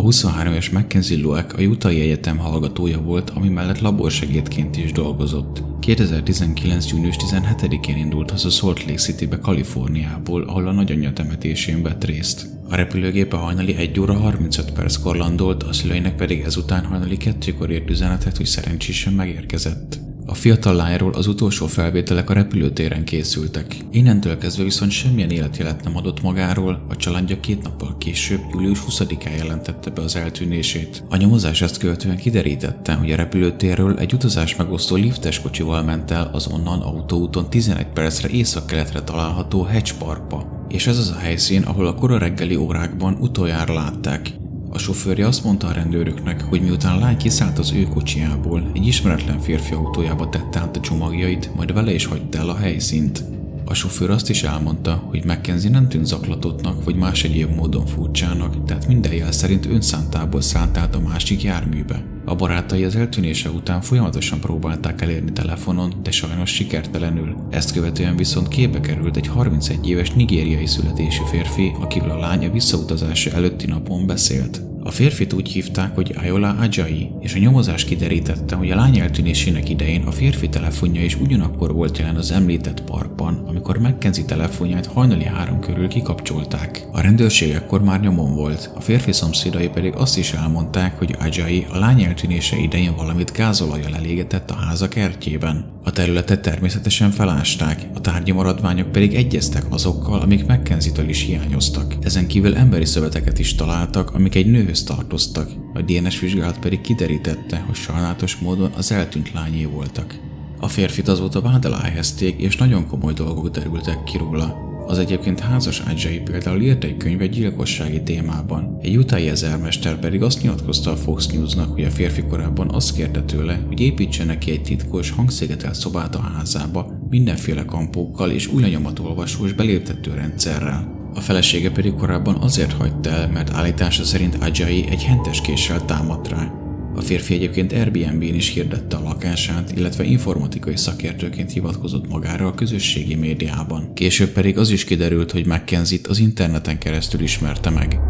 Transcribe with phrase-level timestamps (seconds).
[0.00, 5.62] A 23 éves Mackenzie Lueck a Utah Egyetem hallgatója volt, ami mellett laborsegédként is dolgozott.
[5.80, 6.90] 2019.
[6.90, 12.46] június 17-én indult haza Salt Lake Citybe, Kaliforniából, ahol a nagyanyja temetésén vett részt.
[12.68, 17.90] A repülőgépe hajnali 1 óra 35 perckor landolt, a szüleinek pedig ezután hajnali 2-kor ért
[17.90, 20.09] üzenetet, hogy szerencsésen megérkezett.
[20.30, 23.76] A fiatal lányról az utolsó felvételek a repülőtéren készültek.
[23.90, 29.36] Innentől kezdve viszont semmilyen életjelet nem adott magáról, a családja két nappal később, július 20-án
[29.36, 31.04] jelentette be az eltűnését.
[31.08, 36.30] A nyomozás ezt követően kiderítette, hogy a repülőtérről egy utazás megosztó liftes kocsival ment el
[36.32, 40.66] az onnan autóúton 11 percre észak-keletre található Hedge Parkba.
[40.68, 44.39] És ez az a helyszín, ahol a kora reggeli órákban utoljára látták.
[44.72, 48.86] A sofőrje azt mondta a rendőröknek, hogy miután a lány kiszállt az ő kocsiából, egy
[48.86, 53.39] ismeretlen férfi autójába tette át a csomagjait, majd vele is hagyta el a helyszínt.
[53.70, 58.64] A sofőr azt is elmondta, hogy Mackenzie nem tűnt zaklatottnak vagy más egyéb módon furcsának,
[58.64, 62.04] tehát minden jel szerint önszántából szállt át a másik járműbe.
[62.24, 67.36] A barátai az eltűnése után folyamatosan próbálták elérni telefonon, de sajnos sikertelenül.
[67.50, 73.30] Ezt követően viszont képbe került egy 31 éves nigériai születésű férfi, akivel a lánya visszautazása
[73.30, 74.69] előtti napon beszélt.
[74.82, 79.68] A férfit úgy hívták, hogy Ayola Ajai, és a nyomozás kiderítette, hogy a lány eltűnésének
[79.68, 85.24] idején a férfi telefonja is ugyanakkor volt jelen az említett parkban, amikor Mackenzie telefonját hajnali
[85.24, 86.86] három körül kikapcsolták.
[86.92, 91.66] A rendőrség ekkor már nyomon volt, a férfi szomszédai pedig azt is elmondták, hogy Ajai
[91.72, 95.64] a lány eltűnése idején valamit gázolajjal elégetett a háza kertjében.
[95.84, 101.94] A területet természetesen felásták, a tárgyi maradványok pedig egyeztek azokkal, amik Mackenzie-től is hiányoztak.
[102.00, 105.50] Ezen kívül emberi szöveteket is találtak, amik egy nőhöz tartoztak.
[105.74, 110.18] A DNS vizsgálat pedig kiderítette, hogy sajnálatos módon az eltűnt lányé voltak.
[110.60, 114.68] A férfit azóta vád alá helyezték, és nagyon komoly dolgok derültek ki róla.
[114.86, 118.78] Az egyébként házas Ajay például írt egy könyvet gyilkossági témában.
[118.82, 123.22] Egy utáni ezermester pedig azt nyilatkozta a Fox Newsnak, hogy a férfi korábban azt kérte
[123.22, 129.52] tőle, hogy építsenek ki egy titkos, hangszigetelt szobát a házába, mindenféle kampókkal és új olvasós
[129.52, 130.99] beléptető rendszerrel.
[131.14, 136.28] A felesége pedig korábban azért hagyta el, mert állítása szerint Ajay egy hentes késsel támadt
[136.28, 136.52] rá.
[136.94, 143.14] A férfi egyébként Airbnb-n is hirdette a lakását, illetve informatikai szakértőként hivatkozott magára a közösségi
[143.14, 143.94] médiában.
[143.94, 148.09] Később pedig az is kiderült, hogy Mackenzie-t az interneten keresztül ismerte meg.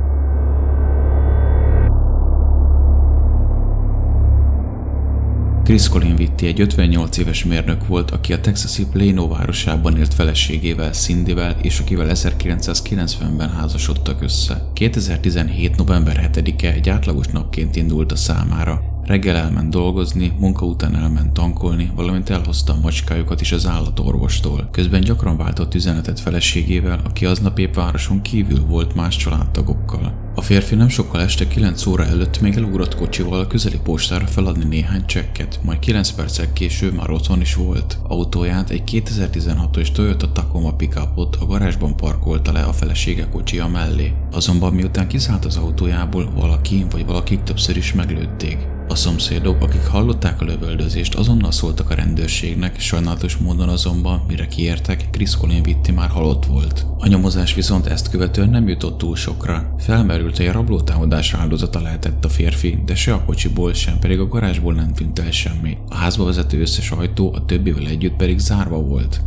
[5.71, 10.93] Chris Colin Vitti egy 58 éves mérnök volt, aki a texasi Plano városában élt feleségével,
[10.93, 14.71] Cindyvel, és akivel 1990-ben házasodtak össze.
[14.73, 15.77] 2017.
[15.77, 18.83] november 7-e egy átlagos napként indult a számára.
[19.11, 24.69] Reggel elment dolgozni, munka után elment tankolni, valamint elhozta a macskájukat is az állatorvostól.
[24.73, 30.33] Közben gyakran váltott üzenetet feleségével, aki aznap épp városon kívül volt más családtagokkal.
[30.35, 34.65] A férfi nem sokkal este 9 óra előtt még elugrott kocsival a közeli postára feladni
[34.65, 37.99] néhány csekket, majd 9 percek később már otthon is volt.
[38.03, 44.13] Autóját egy 2016-os Toyota Tacoma pickupot a garázsban parkolta le a felesége kocsia mellé.
[44.33, 48.79] Azonban miután kiszállt az autójából, valaki vagy valakik többször is meglőtték.
[48.91, 55.09] A szomszédok, akik hallották a lövöldözést, azonnal szóltak a rendőrségnek, sajnálatos módon azonban, mire kiértek,
[55.11, 56.87] Chris Colin Vitti már halott volt.
[56.99, 59.75] A nyomozás viszont ezt követően nem jutott túl sokra.
[59.79, 64.29] Felmerült, hogy a rablótámadás áldozata lehetett a férfi, de se a kocsiból, sem pedig a
[64.29, 65.77] garázsból nem tűnt el semmi.
[65.89, 69.21] A házba vezető összes ajtó a többivel együtt pedig zárva volt.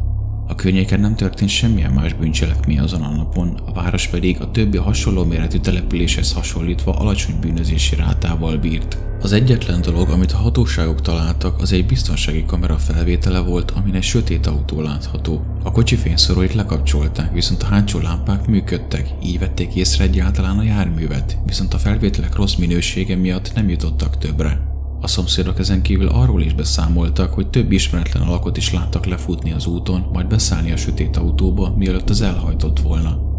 [0.47, 4.77] A környéken nem történt semmilyen más bűncselekmény azon a napon, a város pedig a többi
[4.77, 8.97] hasonló méretű településhez hasonlítva alacsony bűnözési rátával bírt.
[9.21, 14.03] Az egyetlen dolog, amit a hatóságok találtak, az egy biztonsági kamera felvétele volt, amin egy
[14.03, 15.45] sötét autó látható.
[15.63, 21.37] A kocsi fényszoróit lekapcsolták, viszont a hátsó lámpák működtek, így vették észre egyáltalán a járművet,
[21.45, 24.72] viszont a felvételek rossz minősége miatt nem jutottak többre.
[25.03, 29.65] A szomszédok ezen kívül arról is beszámoltak, hogy több ismeretlen alakot is láttak lefutni az
[29.65, 33.32] úton, majd beszállni a sötét autóba, mielőtt az elhajtott volna.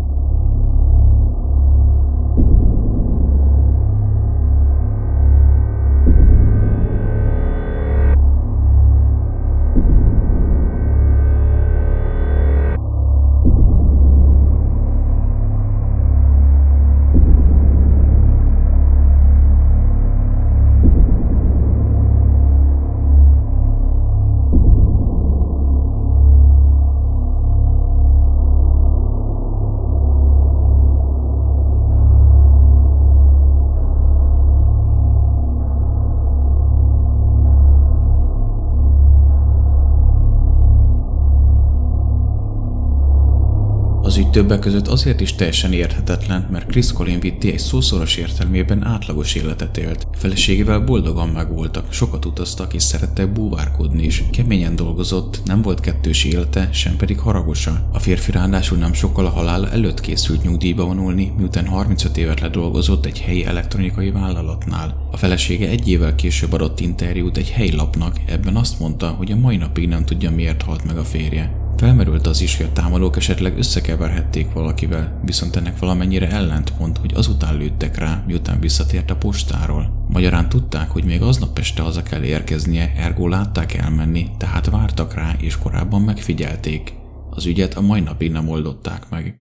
[44.35, 49.77] Többek között azért is teljesen érthetetlen, mert Chris Colin Vitti egy szószoros értelmében átlagos életet
[49.77, 50.07] élt.
[50.15, 54.25] Feleségével boldogan megvoltak, sokat utaztak és szerettek búvárkodni is.
[54.33, 57.89] Keményen dolgozott, nem volt kettős élete, sem pedig haragosa.
[57.93, 63.07] A férfi ráadásul nem sokkal a halál előtt készült nyugdíjba vonulni, miután 35 évet ledolgozott
[63.07, 65.09] egy helyi elektronikai vállalatnál.
[65.11, 69.37] A felesége egy évvel később adott interjút egy helyi lapnak, ebben azt mondta, hogy a
[69.37, 71.64] mai napig nem tudja miért halt meg a férje.
[71.85, 77.57] Felmerült az is, hogy a támadók esetleg összekeverhették valakivel, viszont ennek valamennyire ellentmond, hogy azután
[77.57, 80.07] lőttek rá, miután visszatért a postáról.
[80.09, 85.35] Magyarán tudták, hogy még aznap este haza kell érkeznie, ergo látták elmenni, tehát vártak rá,
[85.39, 86.95] és korábban megfigyelték.
[87.31, 89.43] Az ügyet a mai napig nem oldották meg.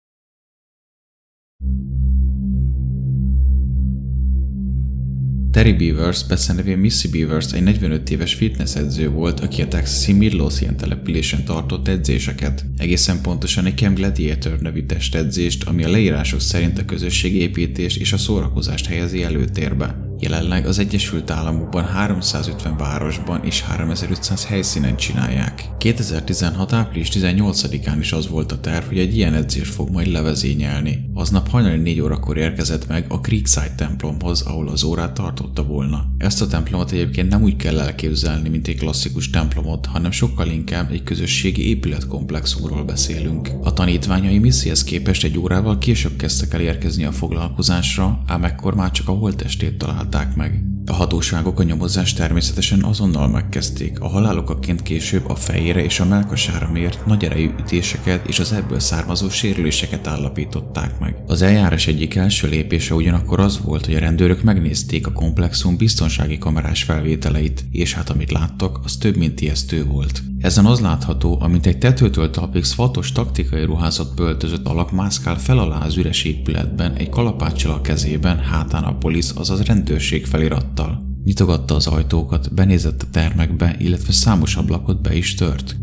[5.52, 11.44] Terry Beavers, beszélnevén Missy Beavers egy 45 éves fitnessedző volt, aki a texasi Midlothian településen
[11.44, 12.64] tartott edzéseket.
[12.76, 18.16] Egészen pontosan egy Camp Gladiator nevű testedzést, ami a leírások szerint a közösségépítést és a
[18.16, 20.10] szórakozást helyezi előtérbe.
[20.22, 25.68] Jelenleg az Egyesült Államokban 350 városban és 3500 helyszínen csinálják.
[25.78, 26.72] 2016.
[26.72, 31.10] április 18-án is az volt a terv, hogy egy ilyen edzés fog majd levezényelni.
[31.22, 36.06] Aznap hajnali 4 órakor érkezett meg a Creekside templomhoz, ahol az órát tartotta volna.
[36.18, 40.90] Ezt a templomot egyébként nem úgy kell elképzelni, mint egy klasszikus templomot, hanem sokkal inkább
[40.90, 43.50] egy közösségi épületkomplexumról beszélünk.
[43.62, 48.90] A tanítványai misszihez képest egy órával később kezdtek el érkezni a foglalkozásra, ám ekkor már
[48.90, 50.71] csak a holttestét talált találták meg.
[50.86, 56.70] A hatóságok a nyomozást természetesen azonnal megkezdték, a halálokaként később a fejére és a melkasára
[56.72, 61.16] mért nagy erejű ütéseket és az ebből származó sérüléseket állapították meg.
[61.26, 66.38] Az eljárás egyik első lépése ugyanakkor az volt, hogy a rendőrök megnézték a komplexum biztonsági
[66.38, 70.22] kamerás felvételeit, és hát amit láttak, az több mint ijesztő volt.
[70.42, 75.84] Ezen az látható, amint egy tetőtől talpig szvatos taktikai ruházat böltözött alak mászkál fel alá
[75.84, 81.04] az üres épületben, egy kalapáccsal a kezében, hátán a polisz, azaz rendőrség felirattal.
[81.24, 85.76] Nyitogatta az ajtókat, benézett a termekbe, illetve számos ablakot be is tört.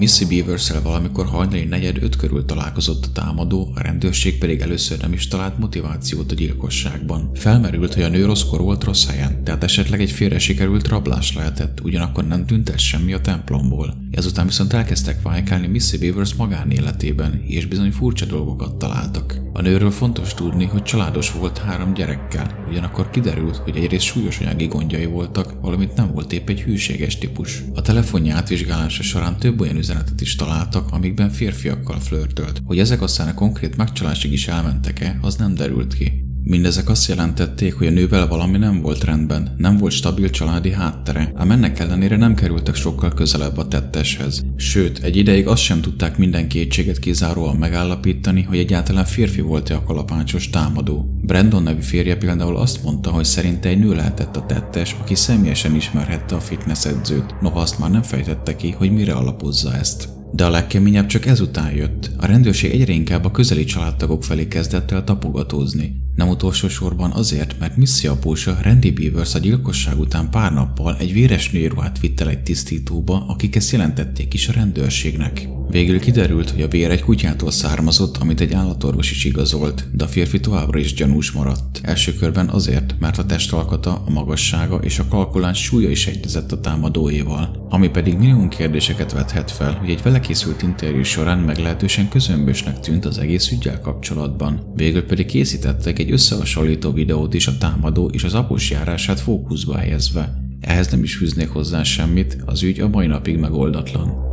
[0.00, 5.12] Missy beavers valamikor hajnali negyed öt körül találkozott a támadó, a rendőrség pedig először nem
[5.12, 7.30] is talált motivációt a gyilkosságban.
[7.34, 11.80] Felmerült, hogy a nő rosszkor volt rossz helyen, tehát esetleg egy félre sikerült rablás lehetett,
[11.80, 13.94] ugyanakkor nem tűnt el semmi a templomból.
[14.10, 19.40] Ezután viszont elkezdtek vájkálni Missy Beavers magánéletében, és bizony furcsa dolgokat találtak.
[19.52, 24.66] A nőről fontos tudni, hogy családos volt három gyerekkel, ugyanakkor kiderült, hogy egyrészt súlyos anyagi
[24.66, 27.62] gondjai voltak, valamint nem volt épp egy hűséges típus.
[27.74, 32.62] A telefonja átvizsgálása során több olyan üzenetet is találtak, amikben férfiakkal flörtölt.
[32.66, 36.29] Hogy ezek aztán a konkrét megcsalásig is elmentek-e, az nem derült ki.
[36.42, 41.32] Mindezek azt jelentették, hogy a nővel valami nem volt rendben, nem volt stabil családi háttere,
[41.34, 44.44] ám ennek ellenére nem kerültek sokkal közelebb a tetteshez.
[44.56, 49.82] Sőt, egy ideig azt sem tudták minden kétséget kizáróan megállapítani, hogy egyáltalán férfi volt-e a
[49.82, 51.18] kalapácsos támadó.
[51.22, 55.74] Brandon nevű férje például azt mondta, hogy szerinte egy nő lehetett a tettes, aki személyesen
[55.74, 60.08] ismerhette a fitness edzőt, noha azt már nem fejtette ki, hogy mire alapozza ezt.
[60.32, 62.10] De a legkeményebb csak ezután jött.
[62.16, 66.00] A rendőrség egyre inkább a közeli családtagok felé kezdett el tapogatózni.
[66.20, 71.12] Nem utolsó sorban azért, mert Missy apósa Randy Beavers a gyilkosság után pár nappal egy
[71.12, 75.48] véres nőruhát vitt el egy tisztítóba, akik ezt jelentették is a rendőrségnek.
[75.70, 80.08] Végül kiderült, hogy a vér egy kutyától származott, amit egy állatorvos is igazolt, de a
[80.08, 81.80] férfi továbbra is gyanús maradt.
[81.82, 86.60] Első körben azért, mert a testalkata, a magassága és a kalkuláns súlya is egyezett a
[86.60, 92.80] támadóéval, ami pedig millió kérdéseket vethet fel, hogy egy vele készült interjú során meglehetősen közömbösnek
[92.80, 94.72] tűnt az egész ügyel kapcsolatban.
[94.76, 100.42] Végül pedig készítettek egy összehasonlító videót is a támadó és az após járását fókuszba helyezve.
[100.60, 104.29] Ehhez nem is fűznék hozzá semmit, az ügy a mai napig megoldatlan.